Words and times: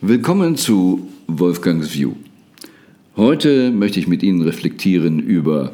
Willkommen 0.00 0.54
zu 0.54 1.08
Wolfgangs 1.26 1.92
View. 1.92 2.12
Heute 3.16 3.72
möchte 3.72 3.98
ich 3.98 4.06
mit 4.06 4.22
Ihnen 4.22 4.42
reflektieren 4.42 5.18
über 5.18 5.72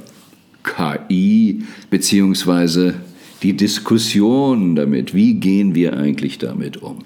KI 0.63 1.65
bzw. 1.91 2.95
die 3.43 3.53
Diskussion 3.53 4.77
damit. 4.77 5.13
Wie 5.15 5.35
gehen 5.35 5.75
wir 5.75 5.99
eigentlich 5.99 6.39
damit 6.39 6.79
um? 6.79 7.01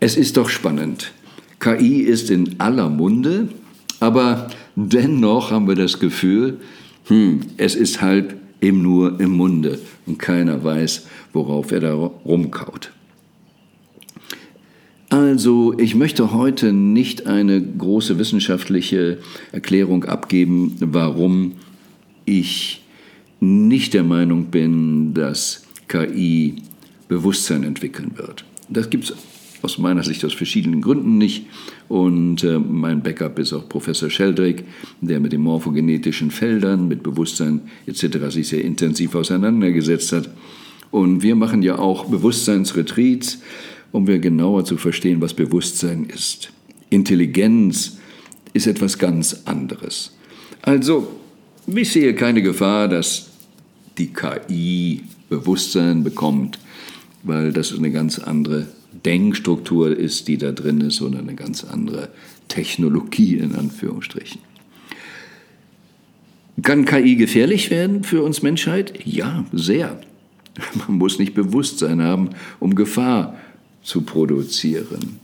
Es 0.00 0.16
ist 0.16 0.36
doch 0.36 0.48
spannend. 0.48 1.12
KI 1.60 2.00
ist 2.00 2.30
in 2.30 2.58
aller 2.58 2.90
Munde, 2.90 3.48
aber 4.00 4.48
dennoch 4.74 5.52
haben 5.52 5.68
wir 5.68 5.76
das 5.76 6.00
Gefühl, 6.00 6.58
hm, 7.04 7.42
es 7.58 7.76
ist 7.76 8.02
halb 8.02 8.34
eben 8.60 8.82
nur 8.82 9.20
im 9.20 9.30
Munde 9.30 9.78
und 10.04 10.18
keiner 10.18 10.64
weiß, 10.64 11.06
worauf 11.32 11.70
er 11.70 11.78
da 11.78 11.94
rumkaut. 11.94 12.90
Also, 15.14 15.78
ich 15.78 15.94
möchte 15.94 16.32
heute 16.32 16.72
nicht 16.72 17.28
eine 17.28 17.62
große 17.62 18.18
wissenschaftliche 18.18 19.18
Erklärung 19.52 20.02
abgeben, 20.06 20.74
warum 20.80 21.52
ich 22.24 22.82
nicht 23.38 23.94
der 23.94 24.02
Meinung 24.02 24.46
bin, 24.46 25.14
dass 25.14 25.66
KI 25.86 26.56
Bewusstsein 27.06 27.62
entwickeln 27.62 28.10
wird. 28.16 28.44
Das 28.68 28.90
gibt 28.90 29.04
es 29.04 29.14
aus 29.62 29.78
meiner 29.78 30.02
Sicht 30.02 30.24
aus 30.24 30.32
verschiedenen 30.32 30.80
Gründen 30.80 31.16
nicht. 31.16 31.46
Und 31.86 32.42
äh, 32.42 32.58
mein 32.58 33.00
Backup 33.04 33.38
ist 33.38 33.52
auch 33.52 33.68
Professor 33.68 34.10
Sheldrake, 34.10 34.64
der 35.00 35.20
mit 35.20 35.32
den 35.32 35.42
morphogenetischen 35.42 36.32
Feldern, 36.32 36.88
mit 36.88 37.04
Bewusstsein 37.04 37.60
etc. 37.86 38.30
sich 38.30 38.48
sehr 38.48 38.64
intensiv 38.64 39.14
auseinandergesetzt 39.14 40.10
hat. 40.10 40.28
Und 40.90 41.22
wir 41.22 41.36
machen 41.36 41.62
ja 41.62 41.78
auch 41.78 42.06
Bewusstseinsretreats 42.06 43.38
um 43.94 44.08
wir 44.08 44.18
genauer 44.18 44.64
zu 44.64 44.76
verstehen, 44.76 45.20
was 45.20 45.34
Bewusstsein 45.34 46.06
ist. 46.12 46.50
Intelligenz 46.90 47.98
ist 48.52 48.66
etwas 48.66 48.98
ganz 48.98 49.42
anderes. 49.44 50.16
Also, 50.62 51.12
ich 51.68 51.92
sehe 51.92 52.12
keine 52.16 52.42
Gefahr, 52.42 52.88
dass 52.88 53.30
die 53.96 54.08
KI 54.08 55.02
Bewusstsein 55.28 56.02
bekommt, 56.02 56.58
weil 57.22 57.52
das 57.52 57.72
eine 57.72 57.92
ganz 57.92 58.18
andere 58.18 58.66
Denkstruktur 59.04 59.96
ist, 59.96 60.26
die 60.26 60.38
da 60.38 60.50
drin 60.50 60.80
ist, 60.80 61.00
und 61.00 61.16
eine 61.16 61.36
ganz 61.36 61.62
andere 61.62 62.08
Technologie 62.48 63.36
in 63.36 63.54
Anführungsstrichen. 63.54 64.40
Kann 66.62 66.84
KI 66.84 67.14
gefährlich 67.14 67.70
werden 67.70 68.02
für 68.02 68.24
uns 68.24 68.42
Menschheit? 68.42 69.06
Ja, 69.06 69.44
sehr. 69.52 70.00
Man 70.88 70.98
muss 70.98 71.20
nicht 71.20 71.34
Bewusstsein 71.34 72.02
haben, 72.02 72.30
um 72.58 72.74
Gefahr 72.74 73.36
zu 73.84 74.00
produzieren. 74.00 75.20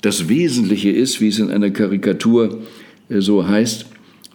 Das 0.00 0.28
Wesentliche 0.28 0.90
ist, 0.90 1.20
wie 1.20 1.28
es 1.28 1.38
in 1.38 1.50
einer 1.50 1.70
Karikatur 1.70 2.62
äh, 3.10 3.20
so 3.20 3.46
heißt, 3.46 3.86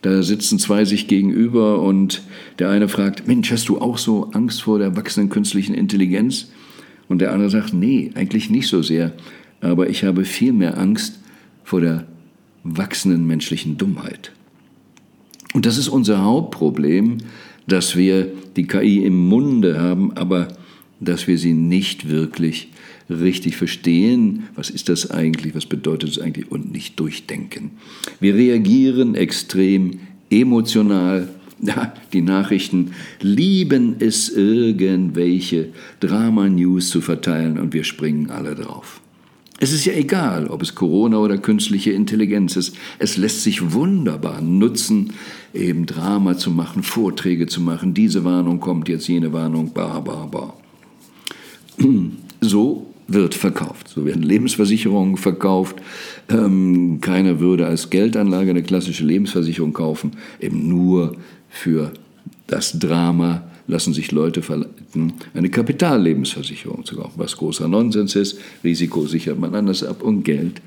da 0.01 0.21
sitzen 0.21 0.59
zwei 0.59 0.83
sich 0.83 1.07
gegenüber 1.07 1.81
und 1.81 2.23
der 2.59 2.69
eine 2.69 2.89
fragt, 2.89 3.25
Mensch, 3.25 3.49
hast 3.51 3.69
du 3.69 3.79
auch 3.79 3.97
so 3.97 4.31
Angst 4.33 4.61
vor 4.63 4.77
der 4.77 4.97
wachsenden 4.97 5.29
künstlichen 5.29 5.73
Intelligenz? 5.73 6.51
Und 7.07 7.19
der 7.19 7.31
andere 7.31 7.49
sagt, 7.49 7.73
nee, 7.73 8.11
eigentlich 8.13 8.49
nicht 8.49 8.67
so 8.67 8.81
sehr, 8.81 9.13
aber 9.61 9.89
ich 9.89 10.03
habe 10.03 10.25
viel 10.25 10.51
mehr 10.51 10.77
Angst 10.77 11.19
vor 11.63 11.79
der 11.79 12.05
wachsenden 12.63 13.25
menschlichen 13.25 13.77
Dummheit. 13.77 14.33
Und 15.53 15.65
das 15.65 15.77
ist 15.77 15.87
unser 15.87 16.23
Hauptproblem, 16.23 17.19
dass 17.67 17.95
wir 17.95 18.27
die 18.57 18.67
KI 18.67 19.05
im 19.05 19.17
Munde 19.17 19.79
haben, 19.79 20.11
aber 20.17 20.49
dass 21.05 21.27
wir 21.27 21.37
sie 21.37 21.53
nicht 21.53 22.09
wirklich 22.09 22.69
richtig 23.09 23.57
verstehen, 23.57 24.43
was 24.55 24.69
ist 24.69 24.89
das 24.89 25.11
eigentlich, 25.11 25.55
was 25.55 25.65
bedeutet 25.65 26.09
es 26.09 26.19
eigentlich 26.19 26.51
und 26.51 26.71
nicht 26.71 26.99
durchdenken. 26.99 27.71
Wir 28.19 28.35
reagieren 28.35 29.15
extrem 29.15 29.99
emotional. 30.29 31.29
Ja, 31.65 31.93
die 32.11 32.21
Nachrichten 32.21 32.91
lieben 33.21 33.95
es, 33.99 34.27
irgendwelche 34.27 35.69
Drama-News 36.01 36.89
zu 36.89 36.99
verteilen 36.99 37.57
und 37.57 37.73
wir 37.73 37.85
springen 37.85 38.31
alle 38.31 38.53
drauf. 38.53 38.99
Es 39.59 39.71
ist 39.71 39.85
ja 39.85 39.93
egal, 39.93 40.47
ob 40.47 40.61
es 40.61 40.75
Corona 40.75 41.19
oder 41.19 41.37
künstliche 41.37 41.91
Intelligenz 41.91 42.57
ist. 42.57 42.75
Es 42.99 43.15
lässt 43.15 43.43
sich 43.43 43.71
wunderbar 43.71 44.41
nutzen, 44.41 45.13
eben 45.53 45.85
Drama 45.85 46.37
zu 46.37 46.51
machen, 46.51 46.83
Vorträge 46.83 47.47
zu 47.47 47.61
machen. 47.61 47.93
Diese 47.93 48.25
Warnung 48.25 48.59
kommt 48.59 48.89
jetzt, 48.89 49.07
jene 49.07 49.31
Warnung, 49.31 49.71
ba, 49.71 50.01
ba, 50.01 50.25
ba. 50.25 50.53
So 52.41 52.87
wird 53.07 53.35
verkauft. 53.35 53.87
So 53.87 54.05
werden 54.05 54.23
Lebensversicherungen 54.23 55.17
verkauft. 55.17 55.77
Ähm, 56.29 56.99
keiner 57.01 57.39
würde 57.39 57.65
als 57.65 57.89
Geldanlage 57.89 58.49
eine 58.49 58.63
klassische 58.63 59.05
Lebensversicherung 59.05 59.73
kaufen, 59.73 60.11
eben 60.39 60.67
nur 60.67 61.15
für 61.49 61.93
das 62.47 62.77
Drama 62.79 63.43
lassen 63.67 63.93
sich 63.93 64.11
Leute 64.11 64.41
verleiten, 64.41 65.13
eine 65.33 65.49
Kapitallebensversicherung 65.49 66.83
zu 66.83 66.97
kaufen, 66.97 67.13
was 67.15 67.37
großer 67.37 67.67
Nonsens 67.67 68.15
ist. 68.15 68.39
Risiko 68.63 69.05
sichert 69.05 69.39
man 69.39 69.55
anders 69.55 69.83
ab 69.83 70.03
und 70.03 70.23
Geld 70.23 70.61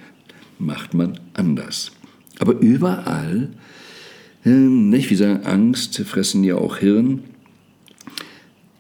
macht 0.59 0.95
man 0.95 1.19
anders. 1.35 1.93
Aber 2.39 2.59
überall, 2.61 3.51
äh, 4.45 4.51
nicht, 4.51 5.11
wie 5.11 5.17
sagen, 5.17 5.45
Angst 5.45 5.99
fressen 5.99 6.43
ja 6.45 6.57
auch 6.57 6.79
Hirn 6.79 7.21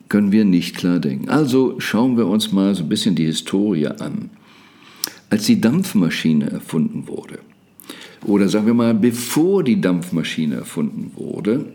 können 0.09 0.33
wir 0.33 0.45
nicht 0.45 0.77
klar 0.77 0.99
denken. 0.99 1.29
Also 1.29 1.77
schauen 1.79 2.17
wir 2.17 2.27
uns 2.27 2.53
mal 2.53 2.75
so 2.75 2.85
ein 2.85 2.89
bisschen 2.89 3.15
die 3.15 3.27
Historie 3.27 3.89
an. 3.89 4.31
Als 5.31 5.47
die 5.47 5.61
Dampfmaschine 5.61 6.51
erfunden 6.51 7.09
wurde, 7.09 7.41
oder 8.25 8.49
sagen 8.49 8.67
wir 8.67 8.75
mal, 8.75 8.95
bevor 8.95 9.63
die 9.63 9.81
Dampfmaschine 9.81 10.57
erfunden 10.57 11.13
wurde, 11.17 11.67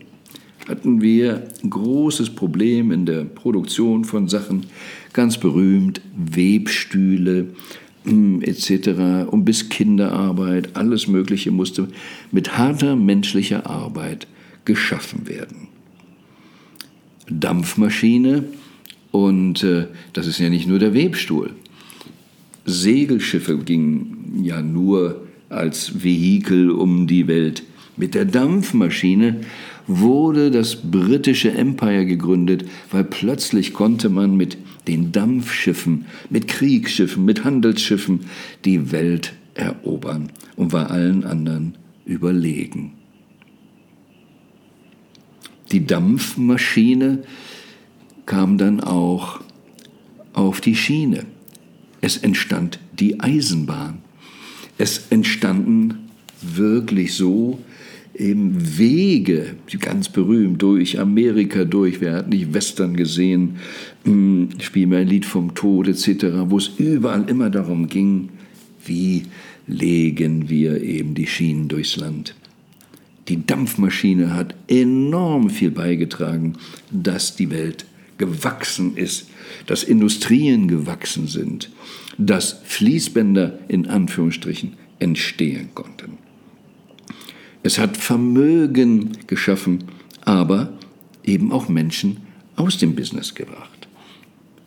hatten 0.67 1.01
wir 1.01 1.47
ein 1.63 1.69
großes 1.69 2.31
Problem 2.31 2.91
in 2.91 3.05
der 3.05 3.23
Produktion 3.23 4.05
von 4.05 4.27
Sachen, 4.27 4.67
ganz 5.13 5.37
berühmt, 5.37 6.01
Webstühle 6.15 7.47
hm, 8.03 8.41
etc. 8.41 9.29
und 9.29 9.45
bis 9.45 9.69
Kinderarbeit, 9.69 10.75
alles 10.75 11.07
Mögliche 11.07 11.51
musste 11.51 11.87
mit 12.31 12.57
harter 12.57 12.95
menschlicher 12.95 13.69
Arbeit 13.69 14.27
geschaffen 14.65 15.27
werden. 15.27 15.70
Dampfmaschine 17.31 18.45
und 19.11 19.63
äh, 19.63 19.87
das 20.13 20.27
ist 20.27 20.39
ja 20.39 20.49
nicht 20.49 20.67
nur 20.67 20.79
der 20.79 20.93
Webstuhl. 20.93 21.51
Segelschiffe 22.65 23.57
gingen 23.57 24.41
ja 24.43 24.61
nur 24.61 25.27
als 25.49 26.03
Vehikel 26.03 26.71
um 26.71 27.07
die 27.07 27.27
Welt. 27.27 27.63
Mit 27.97 28.15
der 28.15 28.25
Dampfmaschine 28.25 29.41
wurde 29.87 30.51
das 30.51 30.75
britische 30.75 31.51
Empire 31.51 32.05
gegründet, 32.05 32.65
weil 32.91 33.03
plötzlich 33.03 33.73
konnte 33.73 34.09
man 34.09 34.37
mit 34.37 34.57
den 34.87 35.11
Dampfschiffen, 35.11 36.05
mit 36.29 36.47
Kriegsschiffen, 36.47 37.25
mit 37.25 37.43
Handelsschiffen 37.43 38.21
die 38.63 38.91
Welt 38.91 39.33
erobern 39.53 40.31
und 40.55 40.71
war 40.71 40.89
allen 40.91 41.23
anderen 41.23 41.75
überlegen. 42.05 42.93
Die 45.71 45.85
Dampfmaschine 45.85 47.23
kam 48.25 48.57
dann 48.57 48.81
auch 48.81 49.41
auf 50.33 50.61
die 50.61 50.75
Schiene. 50.75 51.25
Es 52.01 52.17
entstand 52.17 52.79
die 52.99 53.19
Eisenbahn. 53.19 53.99
Es 54.77 55.07
entstanden 55.09 56.09
wirklich 56.41 57.13
so 57.13 57.59
eben 58.15 58.77
Wege, 58.77 59.55
ganz 59.79 60.09
berühmt, 60.09 60.61
durch 60.61 60.99
Amerika 60.99 61.63
durch. 61.63 62.01
Wer 62.01 62.13
hat 62.13 62.29
nicht 62.29 62.53
Western 62.53 62.95
gesehen? 62.95 63.57
Hm, 64.03 64.49
Spiel 64.59 64.87
mir 64.87 64.97
ein 64.97 65.07
Lied 65.07 65.25
vom 65.25 65.53
Tod 65.53 65.87
etc., 65.87 66.25
wo 66.47 66.57
es 66.57 66.71
überall 66.77 67.29
immer 67.29 67.49
darum 67.49 67.87
ging, 67.87 68.29
wie 68.85 69.23
legen 69.67 70.49
wir 70.49 70.81
eben 70.81 71.13
die 71.13 71.27
Schienen 71.27 71.67
durchs 71.67 71.95
Land. 71.95 72.35
Die 73.31 73.45
Dampfmaschine 73.45 74.33
hat 74.33 74.55
enorm 74.67 75.49
viel 75.49 75.71
beigetragen, 75.71 76.57
dass 76.91 77.33
die 77.33 77.49
Welt 77.49 77.85
gewachsen 78.17 78.97
ist, 78.97 79.29
dass 79.67 79.83
Industrien 79.83 80.67
gewachsen 80.67 81.27
sind, 81.27 81.71
dass 82.17 82.59
Fließbänder 82.65 83.57
in 83.69 83.87
Anführungsstrichen 83.87 84.73
entstehen 84.99 85.69
konnten. 85.73 86.17
Es 87.63 87.79
hat 87.79 87.95
Vermögen 87.95 89.13
geschaffen, 89.27 89.85
aber 90.25 90.73
eben 91.23 91.53
auch 91.53 91.69
Menschen 91.69 92.17
aus 92.57 92.79
dem 92.79 92.95
Business 92.95 93.33
gebracht. 93.33 93.87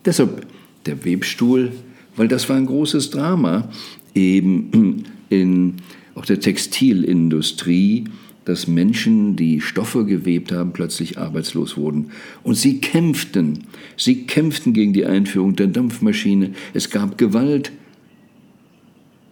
Deshalb 0.06 0.46
der 0.86 1.04
Webstuhl, 1.04 1.70
weil 2.16 2.28
das 2.28 2.48
war 2.48 2.56
ein 2.56 2.64
großes 2.64 3.10
Drama, 3.10 3.68
eben 4.14 5.04
in 5.28 5.74
auch 6.14 6.24
der 6.24 6.40
Textilindustrie, 6.40 8.04
dass 8.44 8.66
Menschen, 8.66 9.36
die 9.36 9.60
Stoffe 9.60 10.04
gewebt 10.04 10.52
haben, 10.52 10.72
plötzlich 10.72 11.18
arbeitslos 11.18 11.76
wurden. 11.76 12.10
Und 12.42 12.56
sie 12.56 12.80
kämpften. 12.80 13.64
Sie 13.96 14.26
kämpften 14.26 14.72
gegen 14.72 14.92
die 14.92 15.06
Einführung 15.06 15.56
der 15.56 15.68
Dampfmaschine. 15.68 16.50
Es 16.74 16.90
gab 16.90 17.16
Gewalt 17.16 17.72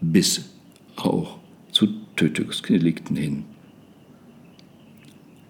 bis 0.00 0.46
auch 0.96 1.38
zu 1.70 1.88
Tötungsdelikten 2.16 3.16
hin. 3.16 3.44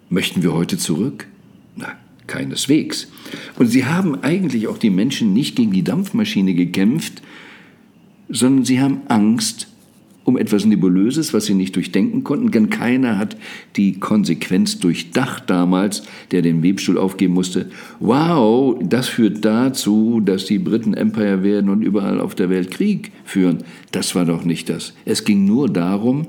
Möchten 0.09 0.43
wir 0.43 0.53
heute 0.53 0.77
zurück? 0.77 1.27
Na, 1.77 1.97
keineswegs. 2.27 3.09
Und 3.59 3.69
sie 3.69 3.87
haben 3.87 4.23
eigentlich 4.23 4.69
auch 4.69 4.79
die 4.79 4.91
Menschen 4.91 5.33
nicht 5.33 5.57
gegen 5.57 5.73
die 5.73 5.85
Dampfmaschine 5.85 6.55
gekämpft, 6.55 7.23
sondern 8.29 8.65
sie 8.65 8.81
haben 8.81 9.03
Angst 9.09 9.69
um 10.25 10.39
etwas 10.39 10.65
Nebulöses, 10.65 11.35
was 11.35 11.47
sie 11.47 11.55
nicht 11.55 11.75
durchdenken 11.77 12.23
konnten, 12.25 12.51
denn 12.51 12.71
keiner 12.71 13.19
hat 13.19 13.37
die 13.77 13.99
Konsequenz 13.99 14.79
durchdacht 14.79 15.45
damals, 15.49 16.05
der 16.31 16.43
den 16.43 16.63
Webstuhl 16.63 16.99
aufgeben 16.99 17.35
musste. 17.35 17.71
Wow, 18.01 18.79
das 18.83 19.09
führt 19.09 19.45
dazu, 19.45 20.21
dass 20.25 20.45
die 20.45 20.59
Briten 20.59 20.95
Empire 20.95 21.43
werden 21.43 21.71
und 21.71 21.83
überall 21.83 22.21
auf 22.21 22.35
der 22.35 22.51
Welt 22.51 22.71
Krieg 22.71 23.11
führen. 23.25 23.59
Das 23.91 24.15
war 24.15 24.25
doch 24.25 24.45
nicht 24.45 24.69
das. 24.69 24.95
Es 25.05 25.25
ging 25.25 25.45
nur 25.45 25.69
darum, 25.69 26.27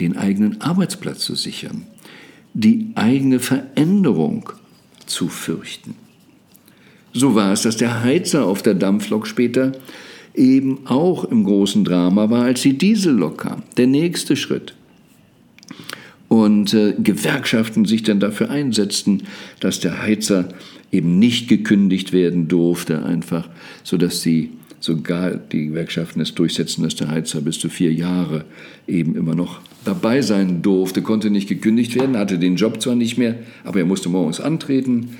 den 0.00 0.16
eigenen 0.16 0.60
Arbeitsplatz 0.60 1.20
zu 1.20 1.34
sichern, 1.34 1.84
die 2.54 2.90
eigene 2.94 3.38
Veränderung 3.38 4.50
zu 5.06 5.28
fürchten. 5.28 5.94
So 7.14 7.34
war 7.34 7.52
es, 7.52 7.62
dass 7.62 7.76
der 7.76 8.02
Heizer 8.02 8.46
auf 8.46 8.62
der 8.62 8.74
Dampflok 8.74 9.26
später 9.26 9.72
eben 10.34 10.86
auch 10.86 11.24
im 11.24 11.44
großen 11.44 11.84
Drama 11.84 12.30
war, 12.30 12.44
als 12.44 12.62
die 12.62 12.78
Diesellok 12.78 13.38
kam. 13.38 13.62
Der 13.76 13.86
nächste 13.86 14.36
Schritt. 14.36 14.74
Und 16.28 16.72
äh, 16.72 16.94
Gewerkschaften 16.98 17.84
sich 17.84 18.02
dann 18.02 18.18
dafür 18.18 18.48
einsetzten, 18.48 19.24
dass 19.60 19.80
der 19.80 20.00
Heizer 20.00 20.48
eben 20.90 21.18
nicht 21.18 21.48
gekündigt 21.48 22.12
werden 22.12 22.48
durfte, 22.48 23.04
einfach, 23.04 23.48
sodass 23.82 24.22
sie 24.22 24.50
sogar 24.80 25.32
die 25.32 25.68
Gewerkschaften 25.68 26.20
es 26.20 26.34
durchsetzen, 26.34 26.82
dass 26.82 26.96
der 26.96 27.08
Heizer 27.08 27.40
bis 27.40 27.58
zu 27.58 27.68
vier 27.68 27.92
Jahre 27.92 28.44
eben 28.86 29.14
immer 29.14 29.34
noch 29.34 29.60
dabei 29.84 30.22
sein 30.22 30.62
durfte, 30.62 31.02
konnte 31.02 31.30
nicht 31.30 31.48
gekündigt 31.48 31.94
werden, 31.94 32.16
hatte 32.16 32.38
den 32.38 32.56
Job 32.56 32.80
zwar 32.80 32.94
nicht 32.94 33.18
mehr, 33.18 33.36
aber 33.64 33.80
er 33.80 33.86
musste 33.86 34.08
morgens 34.08 34.40
antreten, 34.40 35.16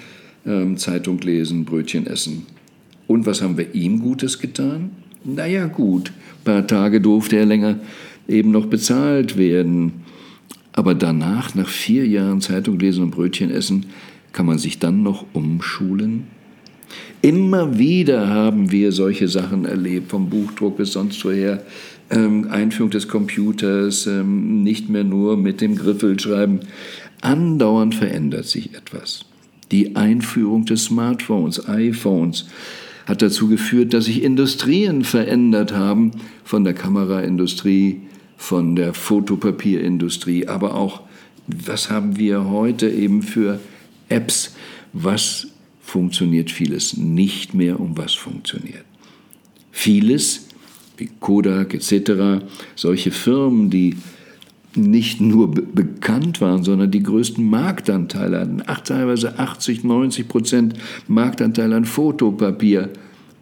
ähm, 0.46 0.76
Zeitung 0.78 1.20
lesen, 1.20 1.64
Brötchen 1.64 2.06
essen. 2.06 2.46
Und 3.12 3.26
was 3.26 3.42
haben 3.42 3.58
wir 3.58 3.74
ihm 3.74 4.00
Gutes 4.00 4.38
getan? 4.38 4.90
naja 5.24 5.66
gut, 5.66 6.08
ein 6.08 6.44
paar 6.44 6.66
Tage 6.66 7.02
durfte 7.02 7.36
er 7.36 7.44
länger 7.44 7.78
eben 8.26 8.50
noch 8.50 8.66
bezahlt 8.66 9.36
werden. 9.36 9.92
Aber 10.72 10.94
danach, 10.94 11.54
nach 11.54 11.68
vier 11.68 12.06
Jahren 12.06 12.40
Zeitung 12.40 12.78
lesen 12.78 13.04
und 13.04 13.10
Brötchen 13.10 13.50
essen, 13.50 13.86
kann 14.32 14.46
man 14.46 14.56
sich 14.56 14.78
dann 14.78 15.02
noch 15.02 15.26
umschulen? 15.34 16.26
Immer 17.20 17.78
wieder 17.78 18.28
haben 18.28 18.70
wir 18.70 18.92
solche 18.92 19.28
Sachen 19.28 19.66
erlebt, 19.66 20.10
vom 20.10 20.30
Buchdruck 20.30 20.78
bis 20.78 20.92
sonst 20.92 21.22
woher. 21.22 21.62
Ähm, 22.10 22.48
Einführung 22.50 22.90
des 22.90 23.08
Computers, 23.08 24.06
ähm, 24.06 24.62
nicht 24.62 24.88
mehr 24.88 25.04
nur 25.04 25.36
mit 25.36 25.60
dem 25.60 25.76
Griffel 25.76 26.18
schreiben. 26.18 26.60
Andauernd 27.20 27.94
verändert 27.94 28.46
sich 28.46 28.74
etwas. 28.74 29.26
Die 29.70 29.96
Einführung 29.96 30.64
des 30.64 30.84
Smartphones, 30.84 31.68
iPhones, 31.68 32.46
hat 33.06 33.22
dazu 33.22 33.48
geführt, 33.48 33.92
dass 33.94 34.06
sich 34.06 34.22
Industrien 34.22 35.04
verändert 35.04 35.72
haben, 35.72 36.12
von 36.44 36.64
der 36.64 36.74
Kameraindustrie, 36.74 38.02
von 38.36 38.76
der 38.76 38.94
Fotopapierindustrie, 38.94 40.48
aber 40.48 40.74
auch, 40.74 41.02
was 41.46 41.90
haben 41.90 42.18
wir 42.18 42.48
heute 42.50 42.88
eben 42.88 43.22
für 43.22 43.60
Apps, 44.08 44.54
was 44.92 45.48
funktioniert 45.80 46.50
vieles 46.50 46.96
nicht 46.96 47.54
mehr 47.54 47.78
und 47.80 47.96
was 47.98 48.14
funktioniert. 48.14 48.84
Vieles, 49.70 50.48
wie 50.96 51.10
Kodak 51.20 51.74
etc., 51.74 52.44
solche 52.74 53.10
Firmen, 53.10 53.70
die 53.70 53.96
nicht 54.76 55.20
nur 55.20 55.50
bekannt 55.52 56.40
waren, 56.40 56.62
sondern 56.62 56.90
die 56.90 57.02
größten 57.02 57.44
Marktanteile 57.44 58.40
hatten. 58.40 58.62
Ach, 58.66 58.80
teilweise 58.80 59.38
80, 59.38 59.84
90 59.84 60.28
Prozent 60.28 60.74
Marktanteil 61.08 61.72
an 61.72 61.84
Fotopapier. 61.84 62.90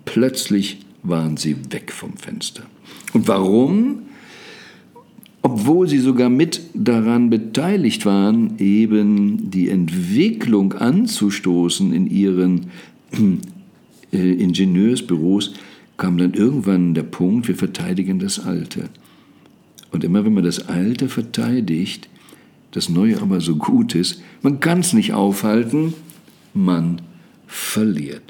Plötzlich 0.05 0.79
waren 1.03 1.37
sie 1.37 1.57
weg 1.71 1.93
vom 1.93 2.17
Fenster. 2.17 2.63
Und 3.13 3.29
warum? 3.29 4.03
Obwohl 5.43 5.89
sie 5.89 5.99
sogar 5.99 6.29
mit 6.29 6.61
daran 6.75 7.31
beteiligt 7.31 8.05
waren, 8.05 8.59
eben 8.59 9.51
die 9.51 9.71
Entwicklung 9.71 10.75
anzustoßen 10.75 11.95
in 11.95 12.07
ihren 12.09 12.67
äh, 14.13 14.33
Ingenieursbüros, 14.33 15.55
kam 15.97 16.19
dann 16.19 16.35
irgendwann 16.35 16.95
der 16.95 17.05
Punkt, 17.05 17.49
wir 17.49 17.55
verteidigen 17.55 18.19
das 18.19 18.39
Alte. 18.45 18.91
Und 19.91 20.05
immer 20.05 20.25
wenn 20.25 20.35
man 20.35 20.45
das 20.45 20.69
Alte 20.69 21.09
verteidigt, 21.09 22.09
das 22.71 22.89
Neue 22.89 23.21
aber 23.21 23.41
so 23.41 23.57
gut 23.57 23.95
ist, 23.95 24.23
man 24.43 24.61
kann 24.61 24.81
es 24.81 24.93
nicht 24.93 25.13
aufhalten, 25.13 25.95
man 26.55 27.03
verliert. 27.47 28.23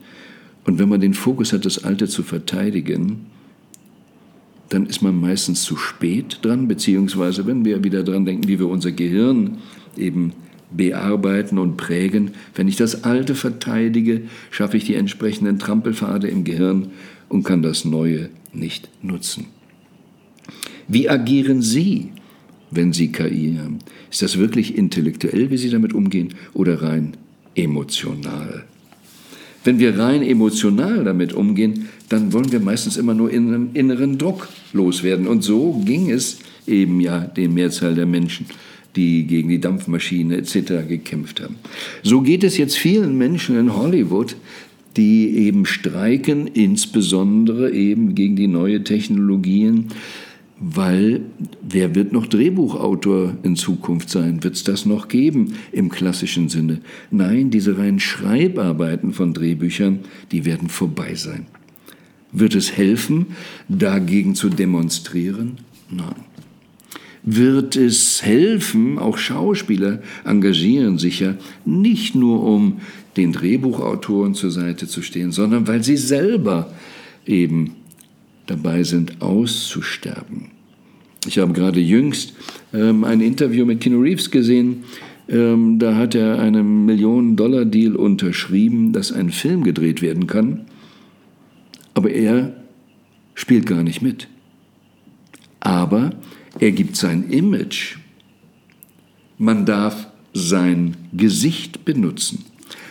Und 0.65 0.79
wenn 0.79 0.89
man 0.89 1.01
den 1.01 1.15
Fokus 1.15 1.53
hat, 1.53 1.65
das 1.65 1.85
Alte 1.85 2.09
zu 2.09 2.23
verteidigen, 2.23 3.27
dann 4.71 4.87
ist 4.87 5.03
man 5.03 5.21
meistens 5.21 5.63
zu 5.63 5.77
spät 5.77 6.39
dran, 6.43 6.69
beziehungsweise 6.69 7.47
wenn 7.47 7.65
wir 7.65 7.83
wieder 7.83 8.05
dran 8.05 8.25
denken, 8.25 8.49
wie 8.49 8.59
wir 8.59 8.69
unser 8.69 8.93
Gehirn 8.93 9.59
eben 9.97 10.33
bearbeiten 10.71 11.59
und 11.59 11.77
prägen. 11.77 12.33
Wenn 12.55 12.69
ich 12.69 12.77
das 12.77 13.05
Alte 13.05 13.35
verteidige, 13.35 14.23
schaffe 14.51 14.77
ich 14.77 14.85
die 14.85 14.95
entsprechenden 14.95 15.59
Trampelpfade 15.59 16.29
im 16.29 16.45
Gehirn 16.45 16.93
und 17.29 17.43
kann 17.43 17.63
das 17.63 17.85
Neue 17.85 18.31
nicht 18.53 18.89
nutzen. 19.03 19.47
Wie 20.93 21.09
agieren 21.09 21.63
Sie, 21.63 22.09
wenn 22.73 22.93
Sie 22.93 23.13
KI 23.13 23.57
haben? 23.63 23.79
Ist 24.11 24.23
das 24.23 24.39
wirklich 24.39 24.77
intellektuell, 24.77 25.49
wie 25.51 25.57
Sie 25.57 25.71
damit 25.71 25.93
umgehen, 25.93 26.35
oder 26.53 26.83
rein 26.83 27.13
emotional? 27.55 28.65
Wenn 29.63 29.79
wir 29.79 29.97
rein 29.97 30.23
emotional 30.23 31.05
damit 31.05 31.33
umgehen, 31.33 31.89
dann 32.09 32.33
wollen 32.33 32.51
wir 32.51 32.59
meistens 32.59 32.97
immer 32.97 33.15
nur 33.15 33.31
in 33.31 33.49
einem 33.49 33.71
inneren 33.75 34.19
Druck 34.19 34.49
loswerden. 34.73 35.29
Und 35.29 35.45
so 35.45 35.81
ging 35.85 36.11
es 36.11 36.39
eben 36.67 37.01
ja 37.01 37.21
den 37.21 37.55
Mehrzahl 37.55 37.95
der 37.95 38.07
Menschen, 38.07 38.47
die 38.97 39.29
gegen 39.29 39.49
die 39.49 39.61
Dampfmaschine 39.61 40.39
etc. 40.39 40.89
gekämpft 40.89 41.41
haben. 41.41 41.55
So 42.03 42.21
geht 42.23 42.43
es 42.43 42.59
jetzt 42.59 42.77
vielen 42.77 43.17
Menschen 43.17 43.57
in 43.57 43.77
Hollywood, 43.77 44.35
die 44.97 45.37
eben 45.37 45.67
streiken, 45.67 46.49
insbesondere 46.49 47.71
eben 47.71 48.17
gegen 48.17 48.35
die 48.35 48.49
neue 48.49 48.83
Technologien, 48.83 49.87
weil 50.61 51.23
wer 51.63 51.95
wird 51.95 52.13
noch 52.13 52.27
Drehbuchautor 52.27 53.35
in 53.43 53.57
Zukunft 53.57 54.11
sein? 54.11 54.45
Wird 54.45 54.57
es 54.57 54.63
das 54.63 54.85
noch 54.85 55.09
geben 55.09 55.55
im 55.73 55.89
klassischen 55.89 56.51
Sinne? 56.51 56.83
Nein, 57.11 57.51
diese 57.51 57.79
reinen 57.79 57.99
Schreibarbeiten 57.99 59.15
von 59.15 59.33
Drehbüchern, 59.33 60.01
die 60.31 60.45
werden 60.45 60.69
vorbei 60.69 61.15
sein. 61.15 61.47
Wird 62.31 62.55
es 62.55 62.77
helfen, 62.77 63.29
dagegen 63.69 64.35
zu 64.35 64.51
demonstrieren? 64.51 65.57
Nein. 65.91 66.27
Wird 67.23 67.77
es 67.77 68.23
helfen, 68.23 68.99
auch 68.99 69.17
Schauspieler 69.17 70.01
engagieren 70.25 70.99
sich 70.99 71.21
ja 71.21 71.35
nicht 71.65 72.15
nur, 72.15 72.43
um 72.43 72.81
den 73.17 73.33
Drehbuchautoren 73.33 74.35
zur 74.35 74.51
Seite 74.51 74.87
zu 74.87 75.03
stehen, 75.03 75.33
sondern 75.33 75.67
weil 75.67 75.83
sie 75.83 75.97
selber 75.97 76.71
eben 77.27 77.77
dabei 78.47 78.85
sind, 78.85 79.23
auszusterben. 79.23 80.60
Ich 81.27 81.39
habe 81.39 81.53
gerade 81.53 81.81
jüngst 81.81 82.35
ähm, 82.73 83.05
ein 83.05 83.21
Interview 83.21 83.67
mit 83.67 83.81
Keanu 83.81 84.01
Reeves 84.01 84.31
gesehen. 84.31 84.85
Ähm, 85.29 85.79
da 85.79 85.95
hat 85.97 86.15
er 86.15 86.39
einen 86.39 86.87
Millionen-Dollar-Deal 86.87 87.95
unterschrieben, 87.95 88.93
dass 88.93 89.13
ein 89.13 89.31
Film 89.31 89.63
gedreht 89.63 90.03
werden 90.03 90.27
kann. 90.27 90.67
Aber 91.95 92.11
er 92.11 92.55
spielt 93.35 93.67
gar 93.67 93.83
nicht 93.83 94.03
mit. 94.03 94.29
Aber 95.61 96.11
er 96.59 96.73
gibt 96.73 96.97
sein 96.97 97.31
Image. 97.31 97.97
Man 99.39 99.67
darf 99.67 100.09
sein 100.33 100.97
Gesicht 101.13 101.85
benutzen. 101.85 102.45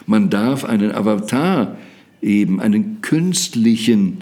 Man 0.05 0.29
darf 0.29 0.65
einen 0.65 0.91
Avatar, 0.91 1.77
eben 2.21 2.59
einen 2.59 3.01
künstlichen 3.01 4.17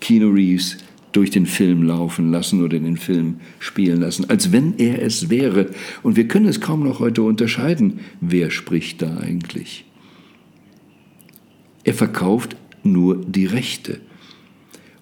Keanu 0.00 0.30
Reeves 0.30 0.78
durch 1.12 1.30
den 1.30 1.46
Film 1.46 1.82
laufen 1.82 2.30
lassen 2.30 2.62
oder 2.62 2.78
den 2.78 2.96
Film 2.96 3.36
spielen 3.58 4.00
lassen, 4.00 4.28
als 4.30 4.50
wenn 4.52 4.78
er 4.78 5.02
es 5.02 5.30
wäre. 5.30 5.70
Und 6.02 6.16
wir 6.16 6.26
können 6.26 6.46
es 6.46 6.60
kaum 6.60 6.84
noch 6.84 7.00
heute 7.00 7.22
unterscheiden, 7.22 8.00
wer 8.20 8.50
spricht 8.50 9.02
da 9.02 9.18
eigentlich. 9.18 9.84
Er 11.84 11.94
verkauft 11.94 12.56
nur 12.82 13.16
die 13.16 13.46
Rechte. 13.46 14.00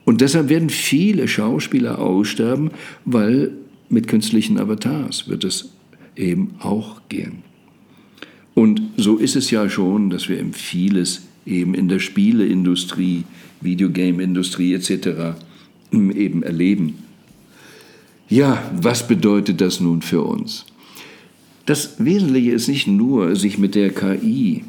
Und 0.05 0.21
deshalb 0.21 0.49
werden 0.49 0.71
viele 0.71 1.29
Schauspieler 1.29 1.99
aussterben, 1.99 2.71
weil 3.05 3.53
mit 3.89 4.09
künstlichen 4.09 4.59
Avatars 4.59 5.29
wird 5.29 5.45
es 5.45 5.73
eben 6.17 6.55
auch 6.61 7.03
gehen. 7.09 7.43
Und 8.55 8.83
so 8.97 9.17
ist 9.17 9.37
es 9.37 9.51
ja 9.51 9.69
schon, 9.69 10.11
dass 10.11 10.29
wir 10.29 10.39
im 10.39 10.53
vieles 10.53 11.23
eben 11.47 11.75
in 11.75 11.89
der 11.89 11.99
Spieleindustrie 11.99 13.25
Videogame-Industrie 13.61 14.75
etc. 14.75 15.37
eben 15.93 16.43
erleben. 16.43 16.99
Ja, 18.29 18.63
was 18.81 19.07
bedeutet 19.07 19.61
das 19.61 19.81
nun 19.81 20.03
für 20.03 20.23
uns? 20.23 20.65
Das 21.67 22.05
Wesentliche 22.05 22.53
ist 22.53 22.69
nicht 22.69 22.87
nur, 22.87 23.37
sich 23.37 23.59
mit 23.59 23.75
der 23.75 23.91
KI 23.91 24.65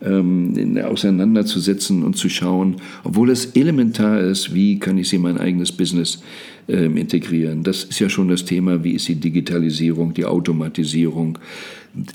ähm, 0.00 0.78
auseinanderzusetzen 0.82 2.02
und 2.02 2.16
zu 2.16 2.28
schauen, 2.28 2.76
obwohl 3.04 3.30
es 3.30 3.46
elementar 3.46 4.20
ist, 4.20 4.54
wie 4.54 4.78
kann 4.78 4.98
ich 4.98 5.08
sie 5.08 5.16
in 5.16 5.22
mein 5.22 5.38
eigenes 5.38 5.72
Business 5.72 6.22
ähm, 6.68 6.96
integrieren. 6.96 7.62
Das 7.62 7.84
ist 7.84 7.98
ja 7.98 8.08
schon 8.08 8.28
das 8.28 8.44
Thema, 8.44 8.84
wie 8.84 8.92
ist 8.92 9.08
die 9.08 9.16
Digitalisierung, 9.16 10.14
die 10.14 10.24
Automatisierung. 10.24 11.38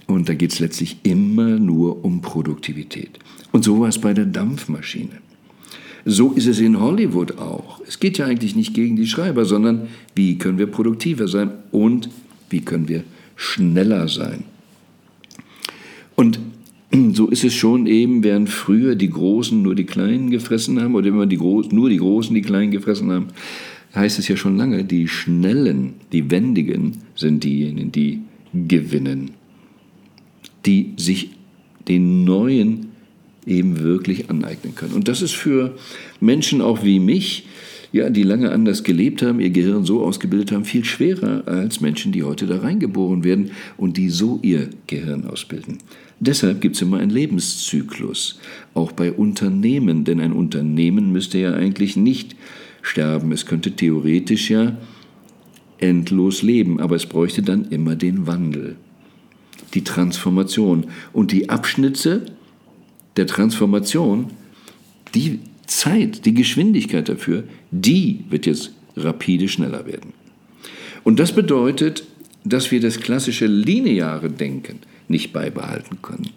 Und 0.08 0.30
da 0.30 0.34
geht 0.34 0.54
es 0.54 0.60
letztlich 0.60 0.98
immer 1.04 1.60
nur 1.60 2.06
um 2.06 2.22
Produktivität. 2.22 3.20
Und 3.52 3.64
so 3.64 3.80
war 3.80 3.90
es 3.90 4.00
bei 4.00 4.14
der 4.14 4.26
Dampfmaschine. 4.26 5.23
So 6.06 6.34
ist 6.34 6.48
es 6.48 6.60
in 6.60 6.80
Hollywood 6.80 7.38
auch. 7.38 7.80
Es 7.88 8.00
geht 8.00 8.18
ja 8.18 8.26
eigentlich 8.26 8.56
nicht 8.56 8.74
gegen 8.74 8.96
die 8.96 9.08
Schreiber, 9.08 9.46
sondern 9.46 9.88
wie 10.16 10.38
können 10.38 10.58
wir 10.58 10.68
produktiver 10.68 11.28
sein 11.28 11.52
und 11.72 12.10
wie 12.50 12.62
können 12.62 12.90
wir 12.90 13.04
schneller 13.36 14.08
sein. 14.08 14.44
Und 16.16 16.40
so 17.14 17.28
ist 17.28 17.44
es 17.44 17.54
schon 17.54 17.88
eben, 17.88 18.24
während 18.24 18.50
früher 18.50 18.96
die 18.96 19.10
Großen 19.10 19.62
nur 19.62 19.76
die 19.76 19.86
Kleinen 19.86 20.30
gefressen 20.30 20.82
haben 20.82 20.96
oder 20.96 21.08
immer 21.08 21.26
die 21.26 21.38
nur 21.38 21.90
die 21.90 21.98
Großen 21.98 22.36
die 22.36 22.42
Kleinen 22.42 22.72
gefressen 22.72 23.12
haben, 23.12 23.28
heißt 23.96 24.20
es 24.20 24.28
ja 24.28 24.36
schon 24.36 24.58
lange, 24.58 24.84
die 24.84 25.08
Schnellen, 25.08 25.94
die 26.12 26.30
Wendigen 26.32 26.98
sind 27.16 27.44
diejenigen, 27.44 27.92
die 27.92 28.22
gewinnen, 28.54 29.32
die 30.66 30.94
sich 30.98 31.32
den 31.88 32.24
Neuen 32.24 32.93
eben 33.46 33.80
wirklich 33.80 34.30
aneignen 34.30 34.76
können. 34.76 34.94
Und 34.94 35.08
das 35.08 35.22
ist 35.22 35.36
für 35.36 35.76
Menschen 36.20 36.62
auch 36.62 36.84
wie 36.84 37.00
mich, 37.00 37.48
ja, 37.92 38.10
die 38.10 38.24
lange 38.24 38.52
anders 38.52 38.84
gelebt 38.84 39.22
haben, 39.22 39.40
ihr 39.40 39.52
Gehirn 39.52 39.86
so 39.86 40.04
ausgebildet 40.04 40.52
haben, 40.52 40.66
viel 40.66 40.84
schwerer 40.84 41.44
als 41.46 41.80
Menschen, 41.80 42.12
die 42.12 42.24
heute 42.24 42.48
da 42.48 42.60
reingeboren 42.60 43.24
werden 43.24 43.52
und 43.78 43.98
die 43.98 44.10
so 44.10 44.40
ihr 44.42 44.70
Gehirn 44.88 45.26
ausbilden. 45.26 45.78
Deshalb 46.20 46.62
gibt 46.62 46.76
es 46.76 46.82
immer 46.82 46.98
einen 46.98 47.12
Lebenszyklus, 47.12 48.40
auch 48.74 48.94
bei 48.94 49.12
Unternehmen, 49.12 50.06
denn 50.06 50.22
ein 50.22 50.34
Unternehmen 50.34 51.12
müsste 51.12 51.38
ja 51.38 51.54
eigentlich 51.54 51.96
nicht 51.96 52.36
sterben. 52.82 53.32
Es 53.32 53.46
könnte 53.46 53.72
theoretisch 53.72 54.50
ja 54.50 54.78
endlos 55.78 56.42
leben, 56.42 56.80
aber 56.80 56.96
es 56.96 57.06
bräuchte 57.06 57.42
dann 57.42 57.66
immer 57.70 57.96
den 57.96 58.26
Wandel, 58.26 58.76
die 59.74 59.84
Transformation. 59.84 60.86
Und 61.12 61.32
die 61.32 61.50
Abschnitte 61.50 62.26
der 63.18 63.28
Transformation, 63.28 64.32
die 65.14 65.40
Zeit, 65.68 66.26
die 66.26 66.34
Geschwindigkeit 66.34 67.10
dafür, 67.10 67.44
die 67.72 68.26
wird 68.30 68.46
jetzt 68.46 68.72
rapide 68.96 69.48
schneller 69.48 69.86
werden. 69.86 70.14
Und 71.04 71.20
das 71.20 71.34
bedeutet, 71.34 72.04
dass 72.44 72.72
wir 72.72 72.80
das 72.80 73.00
klassische 73.00 73.46
lineare 73.46 74.30
Denken 74.30 74.80
nicht 75.08 75.34
beibehalten 75.34 75.98
können. 76.02 76.30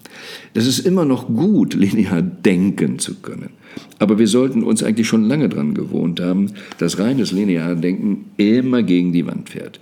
Es 0.55 0.67
ist 0.67 0.81
immer 0.81 1.05
noch 1.05 1.29
gut, 1.29 1.75
linear 1.75 2.23
denken 2.23 2.99
zu 2.99 3.15
können. 3.17 3.51
Aber 3.99 4.19
wir 4.19 4.27
sollten 4.27 4.63
uns 4.63 4.83
eigentlich 4.83 5.07
schon 5.07 5.25
lange 5.25 5.49
daran 5.49 5.75
gewohnt 5.75 6.21
haben, 6.21 6.53
dass 6.79 6.99
reines 6.99 7.33
lineare 7.33 7.77
Denken 7.77 8.27
immer 8.37 8.83
gegen 8.83 9.13
die 9.13 9.27
Wand 9.27 9.51
fährt. 9.51 9.81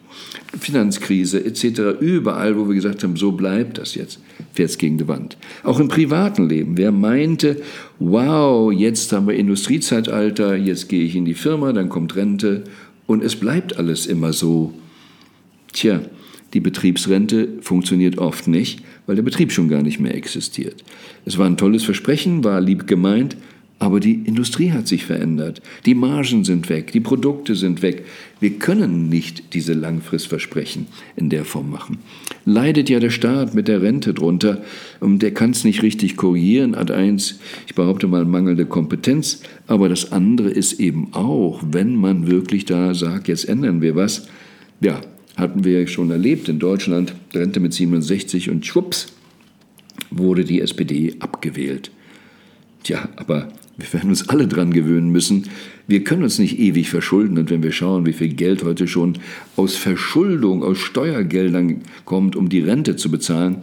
Finanzkrise 0.58 1.44
etc., 1.44 2.00
überall, 2.00 2.56
wo 2.56 2.68
wir 2.68 2.74
gesagt 2.74 3.02
haben, 3.02 3.16
so 3.16 3.32
bleibt 3.32 3.78
das 3.78 3.94
jetzt, 3.94 4.20
fährt 4.52 4.70
es 4.70 4.78
gegen 4.78 4.98
die 4.98 5.08
Wand. 5.08 5.36
Auch 5.62 5.80
im 5.80 5.88
privaten 5.88 6.48
Leben. 6.48 6.76
Wer 6.76 6.92
meinte, 6.92 7.60
wow, 7.98 8.72
jetzt 8.72 9.12
haben 9.12 9.26
wir 9.26 9.34
Industriezeitalter, 9.34 10.56
jetzt 10.56 10.88
gehe 10.88 11.04
ich 11.04 11.16
in 11.16 11.24
die 11.24 11.34
Firma, 11.34 11.72
dann 11.72 11.88
kommt 11.88 12.14
Rente 12.16 12.64
und 13.06 13.22
es 13.22 13.36
bleibt 13.36 13.76
alles 13.76 14.06
immer 14.06 14.32
so. 14.32 14.72
Tja, 15.72 16.00
die 16.54 16.60
Betriebsrente 16.60 17.48
funktioniert 17.60 18.18
oft 18.18 18.48
nicht, 18.48 18.82
weil 19.06 19.16
der 19.16 19.22
Betrieb 19.22 19.52
schon 19.52 19.68
gar 19.68 19.82
nicht 19.82 20.00
mehr 20.00 20.14
existiert. 20.14 20.84
Es 21.24 21.36
war 21.36 21.46
ein 21.46 21.56
tolles 21.56 21.84
Versprechen, 21.84 22.44
war 22.44 22.60
lieb 22.60 22.86
gemeint, 22.86 23.36
aber 23.80 23.98
die 23.98 24.22
Industrie 24.24 24.70
hat 24.70 24.86
sich 24.86 25.04
verändert. 25.04 25.60
Die 25.84 25.96
Margen 25.96 26.44
sind 26.44 26.68
weg, 26.68 26.92
die 26.92 27.00
Produkte 27.00 27.56
sind 27.56 27.82
weg. 27.82 28.04
Wir 28.40 28.50
können 28.58 29.08
nicht 29.08 29.52
diese 29.52 29.74
Langfristversprechen 29.74 30.86
in 31.16 31.28
der 31.28 31.44
Form 31.44 31.70
machen. 31.70 31.98
Leidet 32.44 32.88
ja 32.88 33.00
der 33.00 33.10
Staat 33.10 33.54
mit 33.54 33.66
der 33.66 33.82
Rente 33.82 34.14
drunter 34.14 34.62
und 35.00 35.22
der 35.22 35.34
kann 35.34 35.50
es 35.50 35.64
nicht 35.64 35.82
richtig 35.82 36.16
korrigieren. 36.16 36.74
Ad 36.74 36.92
eins, 36.94 37.40
ich 37.66 37.74
behaupte 37.74 38.06
mal, 38.06 38.24
mangelnde 38.24 38.64
Kompetenz. 38.64 39.42
Aber 39.66 39.88
das 39.88 40.12
andere 40.12 40.50
ist 40.50 40.78
eben 40.80 41.12
auch, 41.12 41.60
wenn 41.68 41.96
man 41.96 42.30
wirklich 42.30 42.64
da 42.64 42.94
sagt, 42.94 43.26
jetzt 43.28 43.48
ändern 43.48 43.82
wir 43.82 43.96
was, 43.96 44.28
ja, 44.80 45.00
hatten 45.36 45.64
wir 45.64 45.86
schon 45.86 46.10
erlebt 46.10 46.48
in 46.48 46.58
Deutschland, 46.58 47.14
Rente 47.34 47.60
mit 47.60 47.72
67 47.72 48.50
und 48.50 48.64
schwupps 48.64 49.12
wurde 50.10 50.44
die 50.44 50.60
SPD 50.60 51.16
abgewählt. 51.18 51.90
Tja, 52.82 53.08
aber 53.16 53.48
wir 53.76 53.92
werden 53.92 54.10
uns 54.10 54.28
alle 54.28 54.46
dran 54.46 54.72
gewöhnen 54.72 55.10
müssen. 55.10 55.48
Wir 55.86 56.04
können 56.04 56.22
uns 56.22 56.38
nicht 56.38 56.58
ewig 56.58 56.90
verschulden. 56.90 57.38
Und 57.38 57.50
wenn 57.50 57.62
wir 57.62 57.72
schauen, 57.72 58.06
wie 58.06 58.12
viel 58.12 58.28
Geld 58.28 58.62
heute 58.62 58.86
schon 58.86 59.18
aus 59.56 59.74
Verschuldung, 59.74 60.62
aus 60.62 60.78
Steuergeldern 60.78 61.82
kommt, 62.04 62.36
um 62.36 62.48
die 62.48 62.60
Rente 62.60 62.96
zu 62.96 63.10
bezahlen, 63.10 63.58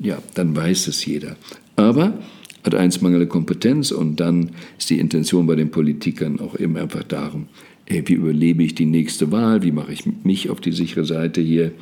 ja, 0.00 0.18
dann 0.34 0.56
weiß 0.56 0.88
es 0.88 1.04
jeder. 1.06 1.36
Aber 1.76 2.18
hat 2.64 2.74
eins 2.74 3.00
mangelnde 3.00 3.26
Kompetenz 3.26 3.90
und 3.90 4.20
dann 4.20 4.50
ist 4.78 4.90
die 4.90 4.98
Intention 4.98 5.46
bei 5.46 5.54
den 5.54 5.70
Politikern 5.70 6.40
auch 6.40 6.58
eben 6.58 6.76
einfach 6.76 7.02
darum, 7.04 7.46
ey, 7.86 8.02
wie 8.06 8.14
überlebe 8.14 8.62
ich 8.62 8.74
die 8.74 8.86
nächste 8.86 9.32
Wahl, 9.32 9.62
wie 9.62 9.72
mache 9.72 9.92
ich 9.92 10.04
mich 10.24 10.50
auf 10.50 10.60
die 10.60 10.72
sichere 10.72 11.04
Seite 11.04 11.40
hier. 11.40 11.72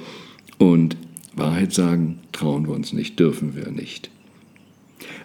Und 0.58 0.96
Wahrheit 1.34 1.72
sagen, 1.72 2.18
trauen 2.32 2.66
wir 2.66 2.74
uns 2.74 2.92
nicht, 2.92 3.18
dürfen 3.18 3.54
wir 3.56 3.70
nicht. 3.70 4.10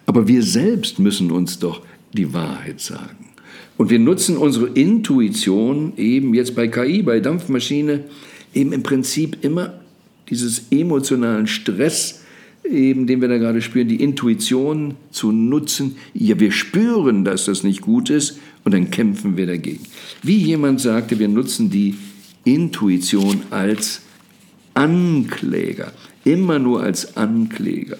Aber 0.06 0.28
wir 0.28 0.42
selbst 0.42 0.98
müssen 0.98 1.30
uns 1.30 1.58
doch 1.58 1.82
die 2.12 2.32
Wahrheit 2.32 2.80
sagen. 2.80 3.26
Und 3.76 3.90
wir 3.90 3.98
nutzen 3.98 4.38
unsere 4.38 4.68
Intuition 4.68 5.92
eben 5.96 6.32
jetzt 6.34 6.54
bei 6.54 6.68
KI, 6.68 7.02
bei 7.02 7.20
Dampfmaschine, 7.20 8.04
eben 8.54 8.72
im 8.72 8.82
Prinzip 8.82 9.38
immer 9.42 9.74
dieses 10.30 10.68
emotionalen 10.70 11.46
Stress, 11.46 12.22
eben 12.64 13.06
den 13.06 13.20
wir 13.20 13.28
da 13.28 13.38
gerade 13.38 13.60
spüren, 13.60 13.88
die 13.88 14.02
Intuition 14.02 14.94
zu 15.10 15.30
nutzen. 15.30 15.96
Ja, 16.14 16.40
wir 16.40 16.52
spüren, 16.52 17.24
dass 17.24 17.44
das 17.44 17.62
nicht 17.62 17.82
gut 17.82 18.10
ist 18.10 18.38
und 18.66 18.72
dann 18.72 18.90
kämpfen 18.90 19.36
wir 19.36 19.46
dagegen. 19.46 19.84
Wie 20.24 20.38
jemand 20.38 20.80
sagte, 20.80 21.20
wir 21.20 21.28
nutzen 21.28 21.70
die 21.70 21.94
Intuition 22.42 23.42
als 23.50 24.02
Ankläger, 24.74 25.92
immer 26.24 26.58
nur 26.58 26.82
als 26.82 27.16
Ankläger. 27.16 27.96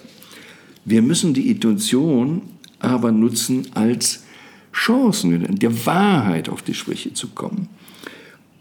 Wir 0.83 1.01
müssen 1.01 1.33
die 1.33 1.49
Intuition 1.49 2.41
aber 2.79 3.13
nutzen 3.13 3.67
als 3.75 4.25
Chancen, 4.73 5.57
der 5.57 5.85
Wahrheit 5.85 6.49
auf 6.49 6.61
die 6.61 6.73
Sprüche 6.73 7.13
zu 7.13 7.29
kommen. 7.29 7.69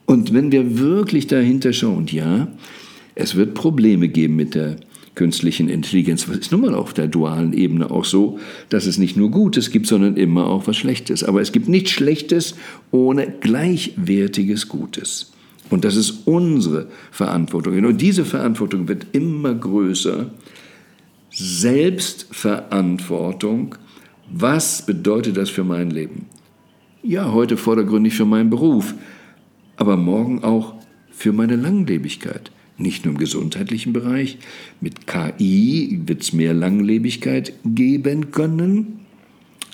Und 0.06 0.32
wenn 0.32 0.52
wir 0.52 0.78
wirklich 0.78 1.26
dahinter 1.26 1.72
schauen, 1.72 2.06
ja, 2.06 2.46
es 3.16 3.34
wird 3.34 3.54
Probleme 3.54 4.08
geben 4.08 4.36
mit 4.36 4.54
der 4.54 4.76
künstlichen 5.16 5.68
Intelligenz. 5.68 6.26
Das 6.26 6.37
ist 6.37 6.52
nun 6.52 6.61
mal 6.61 6.75
auf 6.75 6.94
der 6.94 7.08
dualen 7.08 7.52
Ebene 7.52 7.90
auch 7.90 8.04
so, 8.04 8.38
dass 8.68 8.87
es 8.87 8.99
nicht 8.99 9.16
nur 9.16 9.32
Gutes 9.32 9.73
gibt, 9.73 9.88
sondern 9.88 10.16
immer 10.16 10.46
auch 10.46 10.68
was 10.68 10.76
Schlechtes. 10.76 11.25
Aber 11.25 11.40
es 11.40 11.50
gibt 11.50 11.68
nichts 11.68 11.90
Schlechtes 11.90 12.54
ohne 12.92 13.26
gleichwertiges 13.26 14.68
Gutes. 14.68 15.32
Und 15.70 15.85
das 15.85 15.96
ist 15.96 16.26
unsere 16.26 16.87
Verantwortung. 17.11 17.85
Und 17.85 18.00
diese 18.00 18.25
Verantwortung 18.25 18.87
wird 18.87 19.08
immer 19.12 19.52
größer. 19.52 20.30
Selbstverantwortung. 21.30 23.75
Was 24.30 24.87
bedeutet 24.87 25.37
das 25.37 25.50
für 25.50 25.64
mein 25.64 25.90
Leben? 25.90 26.26
Ja, 27.02 27.32
heute 27.32 27.56
vordergründig 27.56 28.14
für 28.14 28.26
meinen 28.26 28.50
Beruf, 28.50 28.94
aber 29.76 29.96
morgen 29.96 30.44
auch 30.44 30.75
für 31.11 31.32
meine 31.32 31.56
Langlebigkeit 31.56 32.52
nicht 32.78 33.04
nur 33.04 33.14
im 33.14 33.18
gesundheitlichen 33.18 33.92
Bereich. 33.92 34.38
Mit 34.80 35.06
KI 35.06 36.00
wird 36.06 36.23
es 36.23 36.33
mehr 36.33 36.54
Langlebigkeit 36.54 37.52
geben 37.64 38.30
können, 38.30 39.00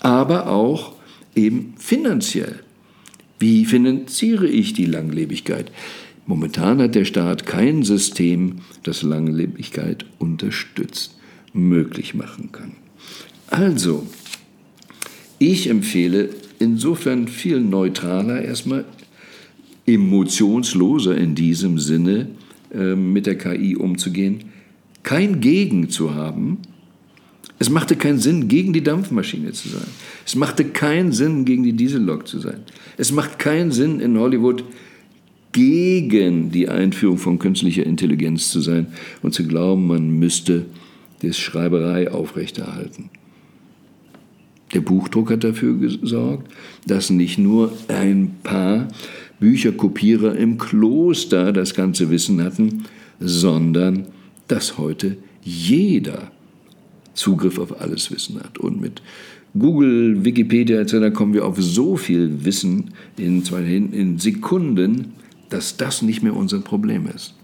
aber 0.01 0.49
auch 0.49 0.95
eben 1.35 1.75
finanziell. 1.79 2.61
Wie 3.39 3.65
finanziere 3.65 4.47
ich 4.47 4.73
die 4.73 4.87
Langlebigkeit? 4.87 5.73
Momentan 6.27 6.81
hat 6.81 6.95
der 6.95 7.05
Staat 7.05 7.47
kein 7.47 7.83
System, 7.83 8.61
das 8.85 9.03
Langlebigkeit 9.03 10.05
unterstützt, 10.19 11.19
möglich 11.53 12.15
machen 12.15 12.53
kann. 12.53 12.73
Also, 13.49 14.07
ich 15.39 15.69
empfehle 15.69 16.31
insofern 16.61 17.27
viel 17.27 17.61
neutraler, 17.61 18.43
erstmal 18.43 18.85
emotionsloser 19.87 21.17
in 21.17 21.35
diesem 21.35 21.81
Sinne, 21.81 22.29
mit 22.75 23.27
der 23.27 23.37
KI 23.37 23.77
umzugehen, 23.77 24.45
kein 25.03 25.41
Gegen 25.41 25.91
zu 25.91 26.15
haben. 26.15 26.59
Es 27.59 27.71
machte 27.71 27.97
keinen 27.97 28.19
Sinn, 28.19 28.49
gegen 28.49 28.73
die 28.73 28.83
Dampfmaschine 28.83 29.53
zu 29.53 29.69
sein. 29.69 29.87
Es 30.27 30.35
machte 30.35 30.65
keinen 30.65 31.13
Sinn, 31.13 31.45
gegen 31.45 31.63
die 31.63 31.75
Diesellok 31.75 32.27
zu 32.27 32.41
sein. 32.41 32.61
Es 32.97 33.13
macht 33.13 33.39
keinen 33.39 33.71
Sinn, 33.71 34.01
in 34.01 34.19
Hollywood 34.19 34.65
gegen 35.53 36.51
die 36.51 36.69
Einführung 36.69 37.19
von 37.19 37.39
künstlicher 37.39 37.85
Intelligenz 37.85 38.51
zu 38.51 38.61
sein 38.61 38.87
und 39.23 39.35
zu 39.35 39.47
glauben, 39.47 39.87
man 39.87 40.11
müsste 40.19 40.67
die 41.21 41.33
Schreiberei 41.33 42.11
aufrechterhalten. 42.11 43.11
Der 44.73 44.81
Buchdruck 44.81 45.31
hat 45.31 45.45
dafür 45.45 45.79
gesorgt, 45.79 46.51
dass 46.87 47.11
nicht 47.11 47.39
nur 47.39 47.73
ein 47.89 48.37
paar 48.43 48.89
Bücherkopierer 49.43 50.37
im 50.37 50.57
Kloster 50.57 51.53
das 51.53 51.75
ganze 51.75 52.11
Wissen 52.11 52.41
hatten, 52.41 52.85
sondern 53.19 54.07
dass 54.47 54.79
heute 54.79 55.17
jeder 55.43 56.31
Zugriff 57.15 57.59
auf 57.59 57.81
alles 57.81 58.13
Wissen 58.13 58.39
hat. 58.39 58.59
Und 58.59 58.81
mit 58.81 59.03
Google, 59.59 60.25
Wikipedia 60.25 60.81
etc. 60.81 61.13
kommen 61.13 61.35
wir 61.35 61.45
auf 61.45 61.61
so 61.61 61.97
viel 61.97 62.45
Wissen 62.45 62.93
in, 63.17 63.43
in 63.93 64.19
Sekunden, 64.21 65.15
dass 65.51 65.77
das 65.77 66.03
nicht 66.03 66.23
mehr 66.23 66.37
unser 66.37 66.61
Problem 66.61 67.09
ist. 67.13 67.35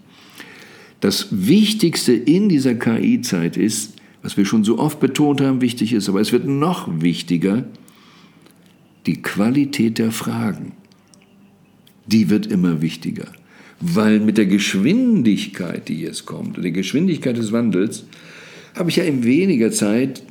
Das 1.00 1.26
Wichtigste 1.32 2.12
in 2.12 2.48
dieser 2.48 2.76
KI-Zeit 2.76 3.56
ist, 3.56 3.94
was 4.22 4.36
wir 4.36 4.44
schon 4.44 4.62
so 4.62 4.78
oft 4.78 5.00
betont 5.00 5.40
haben, 5.40 5.60
wichtig 5.60 5.92
ist, 5.92 6.08
aber 6.08 6.20
es 6.20 6.30
wird 6.30 6.46
noch 6.46 6.88
wichtiger, 7.00 7.64
die 9.06 9.20
Qualität 9.20 9.98
der 9.98 10.12
Fragen. 10.12 10.77
Die 12.10 12.30
wird 12.30 12.46
immer 12.46 12.80
wichtiger, 12.80 13.26
weil 13.80 14.18
mit 14.20 14.38
der 14.38 14.46
Geschwindigkeit, 14.46 15.88
die 15.88 16.00
jetzt 16.00 16.24
kommt, 16.24 16.56
der 16.56 16.70
Geschwindigkeit 16.70 17.36
des 17.36 17.52
Wandels, 17.52 18.04
habe 18.74 18.90
ich 18.90 18.96
ja 18.96 19.04
in 19.04 19.24
weniger 19.24 19.70
Zeit 19.70 20.22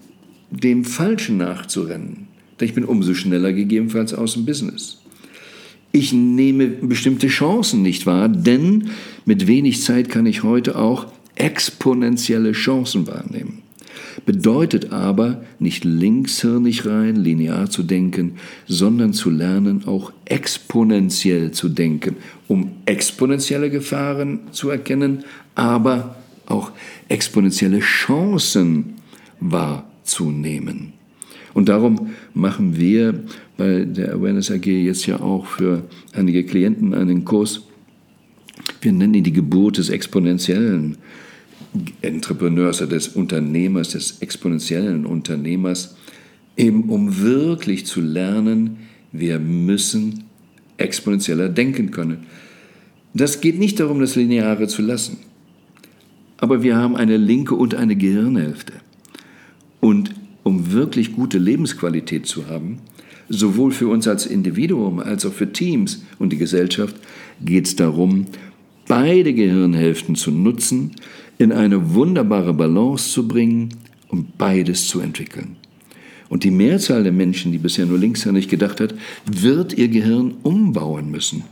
dem 0.50 0.86
Falschen 0.86 1.38
nachzurennen. 1.38 2.28
Denn 2.60 2.68
ich 2.68 2.74
bin 2.74 2.86
umso 2.86 3.14
schneller 3.14 3.54
gegebenenfalls 3.54 4.14
aus 4.14 4.34
dem 4.34 4.46
Business. 4.46 5.00
Ich 5.92 6.14
nehme 6.14 6.68
bestimmte 6.68 7.28
Chancen 7.28 7.82
nicht 7.82 8.06
wahr, 8.06 8.28
denn 8.28 8.90
mit 9.26 9.48
wenig 9.48 9.82
Zeit 9.82 10.10
kann 10.10 10.26
ich 10.26 10.44
heute 10.44 10.78
auch 10.78 11.08
exponentielle 11.36 12.54
Chancen 12.54 13.08
wahrnehmen. 13.08 13.62
Bedeutet 14.26 14.92
aber, 14.92 15.44
nicht 15.60 15.84
linkshirnig 15.84 16.86
rein, 16.86 17.16
linear 17.16 17.70
zu 17.70 17.84
denken, 17.84 18.34
sondern 18.68 19.14
zu 19.14 19.30
lernen, 19.30 19.84
auch 19.86 20.12
exponentiell 20.26 21.52
zu 21.52 21.70
denken, 21.70 22.16
um 22.48 22.72
exponentielle 22.86 23.70
Gefahren 23.70 24.42
zu 24.52 24.70
erkennen, 24.70 25.24
aber 25.56 26.16
auch 26.46 26.72
exponentielle 27.10 27.80
Chancen 27.80 28.96
wahrzunehmen. 29.40 30.94
Und 31.54 31.70
darum 31.70 32.12
machen 32.34 32.78
wir 32.78 33.24
bei 33.58 33.86
der 33.86 34.14
Awareness 34.14 34.52
AG 34.52 34.66
jetzt 34.66 35.08
ja 35.08 35.20
auch 35.20 35.48
für 35.48 35.84
einige 36.14 36.44
Klienten 36.44 36.94
einen 36.94 37.26
Kurs. 37.26 37.62
Wir 38.82 38.92
nennen 38.92 39.16
ihn 39.16 39.24
die 39.24 39.34
Geburt 39.34 39.78
des 39.78 39.90
exponentiellen 39.90 40.98
Entrepreneurs, 42.02 42.78
des 42.78 43.10
Unternehmers, 43.10 43.90
des 43.90 44.20
exponentiellen 44.22 45.06
Unternehmers, 45.06 45.96
eben 46.56 46.90
um 46.90 47.22
wirklich 47.22 47.86
zu 47.86 48.02
lernen, 48.02 48.78
wir 49.12 49.40
müssen 49.40 50.24
exponentieller 50.78 51.50
denken 51.50 51.92
können. 51.92 52.26
Das 53.14 53.42
geht 53.42 53.58
nicht 53.58 53.80
darum, 53.80 54.00
das 54.00 54.16
Lineare 54.16 54.68
zu 54.68 54.82
lassen. 54.82 55.18
Aber 56.38 56.62
wir 56.62 56.76
haben 56.76 56.96
eine 56.96 57.18
linke 57.18 57.56
und 57.56 57.74
eine 57.74 57.96
Gehirnhälfte. 57.96 58.74
Und 59.80 60.14
um 60.44 60.72
wirklich 60.72 61.14
gute 61.14 61.40
Lebensqualität 61.40 62.26
zu 62.28 62.48
haben, 62.48 62.80
sowohl 63.30 63.72
für 63.72 63.88
uns 63.88 64.08
als 64.08 64.26
Individuum 64.26 65.00
als 65.00 65.26
auch 65.26 65.34
für 65.34 65.52
Teams 65.52 66.04
und 66.20 66.32
die 66.32 66.38
Gesellschaft, 66.38 66.96
geht 67.44 67.68
es 67.68 67.76
darum, 67.76 68.28
beide 68.88 69.34
Gehirnhälften 69.34 70.16
zu 70.16 70.32
nutzen, 70.32 70.92
in 71.38 71.52
eine 71.52 71.94
wunderbare 71.94 72.54
Balance 72.54 73.12
zu 73.12 73.28
bringen 73.28 73.70
und 74.10 74.38
beides 74.38 74.88
zu 74.88 75.00
entwickeln. 75.00 75.58
Und 76.30 76.44
die 76.44 76.52
Mehrzahl 76.52 77.04
der 77.04 77.12
Menschen, 77.12 77.52
die 77.52 77.58
bisher 77.58 77.86
nur 77.86 77.98
linkshändig 77.98 78.50
gedacht 78.50 78.82
hat, 78.82 78.94
wird 79.26 79.74
ihr 79.74 79.88
Gehirn 79.88 80.36
umbauen 80.44 81.10
müssen. 81.10 81.44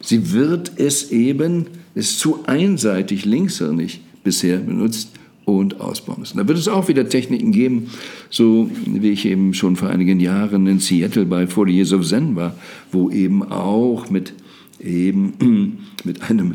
Sie 0.00 0.32
wird 0.32 0.72
es 0.76 1.10
eben, 1.10 1.66
ist 1.94 2.18
zu 2.18 2.44
einseitig 2.46 3.24
linkshändig 3.24 4.02
bisher 4.22 4.58
benutzt 4.58 5.10
und 5.44 5.80
ausbauen 5.80 6.20
müssen. 6.20 6.38
Da 6.38 6.46
wird 6.46 6.58
es 6.58 6.68
auch 6.68 6.88
wieder 6.88 7.08
Techniken 7.08 7.52
geben, 7.52 7.90
so 8.30 8.70
wie 8.86 9.10
ich 9.10 9.26
eben 9.26 9.52
schon 9.54 9.76
vor 9.76 9.88
einigen 9.88 10.20
Jahren 10.20 10.66
in 10.66 10.78
Seattle 10.78 11.24
bei 11.24 11.46
40 11.46 11.74
Years 11.74 11.92
of 11.92 12.06
Zen 12.06 12.36
war, 12.36 12.56
wo 12.92 13.10
eben 13.10 13.42
auch 13.42 14.10
mit 14.10 14.32
eben 14.80 15.78
mit 16.04 16.22
einem 16.22 16.54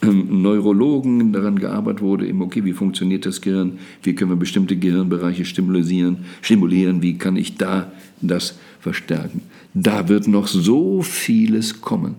Neurologen 0.00 1.32
daran 1.32 1.58
gearbeitet 1.58 2.02
wurde, 2.02 2.26
eben, 2.26 2.40
okay, 2.42 2.64
wie 2.64 2.72
funktioniert 2.72 3.26
das 3.26 3.40
Gehirn, 3.40 3.78
wie 4.02 4.14
können 4.14 4.30
wir 4.30 4.36
bestimmte 4.36 4.76
Gehirnbereiche 4.76 5.44
stimulieren, 5.44 6.18
stimulieren, 6.40 7.02
wie 7.02 7.18
kann 7.18 7.36
ich 7.36 7.56
da 7.56 7.92
das 8.20 8.58
verstärken. 8.80 9.42
Da 9.74 10.08
wird 10.08 10.28
noch 10.28 10.46
so 10.46 11.02
vieles 11.02 11.80
kommen. 11.80 12.14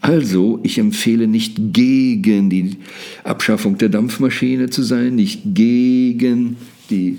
Also, 0.00 0.60
ich 0.62 0.78
empfehle 0.78 1.26
nicht 1.26 1.56
gegen 1.72 2.50
die 2.50 2.76
Abschaffung 3.24 3.78
der 3.78 3.88
Dampfmaschine 3.88 4.68
zu 4.68 4.82
sein, 4.82 5.14
nicht 5.14 5.40
gegen 5.44 6.56
die 6.90 7.18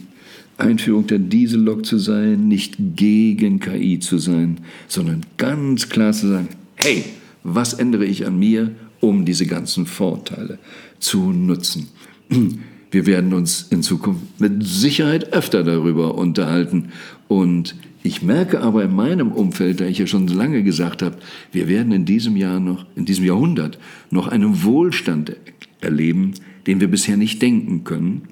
Einführung 0.58 1.08
der 1.08 1.20
Diesellok 1.20 1.86
zu 1.86 1.98
sein, 1.98 2.48
nicht 2.48 2.76
gegen 2.96 3.60
KI 3.60 4.00
zu 4.00 4.18
sein, 4.18 4.60
sondern 4.88 5.24
ganz 5.38 5.90
klar 5.90 6.14
zu 6.14 6.28
sagen, 6.28 6.50
hey, 6.76 7.04
was 7.44 7.74
ändere 7.74 8.06
ich 8.06 8.26
an 8.26 8.40
mir, 8.40 8.72
um 9.00 9.26
diese 9.26 9.46
ganzen 9.46 9.86
Vorteile 9.86 10.60
zu 11.00 11.32
nutzen? 11.32 11.90
Wir 12.92 13.06
werden 13.06 13.34
uns 13.34 13.68
in 13.70 13.84
Zukunft 13.84 14.22
mit 14.40 14.66
Sicherheit 14.66 15.34
öfter 15.34 15.64
darüber 15.64 16.16
unterhalten 16.16 16.90
und 17.28 17.76
ich 18.02 18.22
merke 18.22 18.62
aber 18.62 18.86
in 18.86 18.96
meinem 18.96 19.34
Umfeld, 19.34 19.82
da 19.82 19.86
ich 19.86 19.98
ja 19.98 20.08
schon 20.08 20.28
lange 20.28 20.64
gesagt 20.64 21.02
habe, 21.02 21.18
wir 21.52 21.68
werden 21.68 21.92
in 21.92 22.06
diesem 22.06 22.38
Jahr 22.38 22.62
noch, 22.62 22.86
in 22.96 23.04
diesem 23.04 23.26
Jahrhundert 23.26 23.78
noch 24.12 24.30
einen 24.30 24.64
Wohlstand 24.64 25.36
erleben, 25.82 26.32
den 26.68 26.80
wir 26.80 26.90
bisher 26.90 27.18
nicht 27.18 27.42
denken 27.42 27.84
können, 27.84 28.30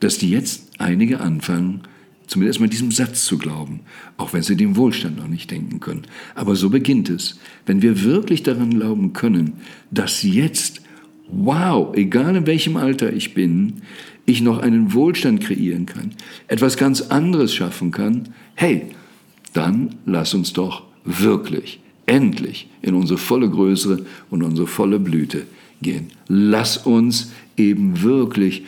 dass 0.00 0.18
die 0.18 0.28
jetzt 0.28 0.72
einige 0.78 1.20
anfangen, 1.20 1.80
zumindest 2.26 2.60
mal 2.60 2.68
diesem 2.68 2.90
Satz 2.90 3.24
zu 3.24 3.38
glauben, 3.38 3.80
auch 4.16 4.32
wenn 4.32 4.42
sie 4.42 4.56
den 4.56 4.76
Wohlstand 4.76 5.18
noch 5.18 5.28
nicht 5.28 5.50
denken 5.50 5.80
können. 5.80 6.02
Aber 6.34 6.56
so 6.56 6.70
beginnt 6.70 7.10
es. 7.10 7.38
Wenn 7.66 7.82
wir 7.82 8.02
wirklich 8.02 8.42
daran 8.42 8.70
glauben 8.70 9.12
können, 9.12 9.54
dass 9.90 10.22
jetzt, 10.22 10.82
wow, 11.28 11.94
egal 11.94 12.36
in 12.36 12.46
welchem 12.46 12.76
Alter 12.76 13.12
ich 13.12 13.34
bin, 13.34 13.82
ich 14.26 14.40
noch 14.40 14.58
einen 14.58 14.94
Wohlstand 14.94 15.40
kreieren 15.40 15.86
kann, 15.86 16.12
etwas 16.48 16.76
ganz 16.76 17.02
anderes 17.02 17.54
schaffen 17.54 17.90
kann, 17.90 18.30
hey, 18.54 18.86
dann 19.52 19.96
lass 20.06 20.34
uns 20.34 20.52
doch 20.52 20.84
wirklich, 21.04 21.80
endlich 22.06 22.68
in 22.82 22.94
unsere 22.94 23.18
volle 23.18 23.48
Größe 23.48 24.04
und 24.30 24.42
unsere 24.42 24.66
volle 24.66 24.98
Blüte 24.98 25.46
gehen. 25.82 26.08
Lass 26.28 26.78
uns 26.78 27.32
eben 27.56 28.02
wirklich 28.02 28.64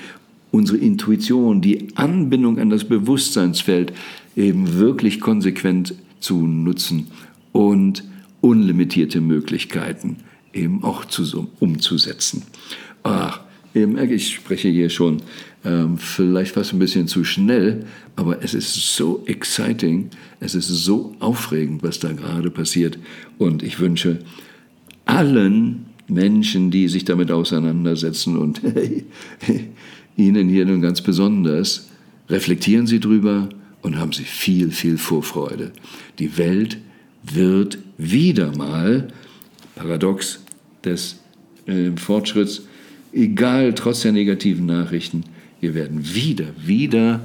unsere 0.57 0.79
Intuition, 0.79 1.61
die 1.61 1.89
Anbindung 1.97 2.59
an 2.59 2.71
das 2.71 2.85
Bewusstseinsfeld 2.85 3.93
eben 4.37 4.79
wirklich 4.79 5.21
konsequent 5.21 5.95
zu 6.19 6.47
nutzen 6.47 7.09
und 7.53 8.03
unlimitierte 8.41 9.21
Möglichkeiten 9.21 10.17
eben 10.55 10.83
auch 10.83 11.05
zu, 11.05 11.49
umzusetzen. 11.61 12.43
Ach, 13.03 13.41
ich 13.75 14.35
spreche 14.35 14.69
hier 14.69 14.89
schon 14.89 15.19
ähm, 15.63 15.99
vielleicht 15.99 16.55
fast 16.55 16.73
ein 16.73 16.79
bisschen 16.79 17.07
zu 17.07 17.25
schnell, 17.25 17.85
aber 18.17 18.43
es 18.43 18.55
ist 18.55 18.73
so 18.97 19.23
exciting, 19.27 20.09
es 20.41 20.55
ist 20.55 20.69
so 20.69 21.15
aufregend, 21.21 21.83
was 21.83 21.99
da 21.99 22.13
gerade 22.13 22.51
passiert. 22.51 22.99
Und 23.37 23.63
ich 23.63 23.79
wünsche 23.79 24.21
allen 25.05 25.85
Menschen, 26.09 26.71
die 26.71 26.89
sich 26.89 27.05
damit 27.05 27.31
auseinandersetzen 27.31 28.39
und 28.39 28.63
Ihnen 30.17 30.49
hier 30.49 30.65
nun 30.65 30.81
ganz 30.81 31.01
besonders, 31.01 31.89
reflektieren 32.29 32.87
Sie 32.87 33.01
drüber 33.01 33.49
und 33.83 33.99
haben 33.99 34.13
Sie 34.13 34.25
viel, 34.25 34.71
viel 34.71 34.99
Vorfreude. 34.99 35.73
Die 36.19 36.39
Welt 36.39 36.79
wird 37.23 37.79
wieder 37.99 38.57
mal, 38.57 39.09
paradox 39.75 40.41
des 40.85 41.21
äh, 41.67 41.91
Fortschritts, 41.97 42.63
egal 43.13 43.75
trotz 43.75 44.03
der 44.03 44.13
negativen 44.13 44.67
Nachrichten, 44.67 45.25
wir 45.61 45.75
werden 45.75 46.15
wieder, 46.15 46.47
wieder 46.65 47.21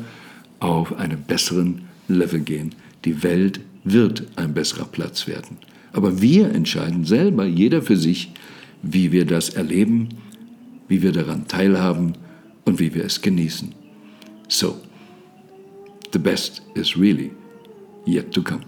auf 0.59 0.97
einen 0.97 1.21
besseren 1.23 1.81
Level 2.07 2.39
gehen. 2.39 2.73
Die 3.05 3.23
Welt 3.23 3.59
wird 3.83 4.23
ein 4.35 4.53
besserer 4.53 4.85
Platz 4.85 5.27
werden. 5.27 5.57
Aber 5.93 6.21
wir 6.21 6.51
entscheiden 6.53 7.05
selber, 7.05 7.45
jeder 7.45 7.81
für 7.81 7.97
sich, 7.97 8.31
wie 8.81 9.11
wir 9.11 9.25
das 9.25 9.49
erleben, 9.49 10.09
wie 10.87 11.01
wir 11.01 11.11
daran 11.11 11.47
teilhaben 11.47 12.13
und 12.65 12.79
wie 12.79 12.93
wir 12.93 13.05
es 13.05 13.21
genießen. 13.21 13.73
So, 14.47 14.77
the 16.11 16.19
best 16.19 16.61
is 16.75 16.97
really 16.97 17.31
yet 18.05 18.31
to 18.33 18.41
come. 18.41 18.65